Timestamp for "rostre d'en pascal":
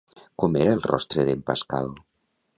0.87-1.93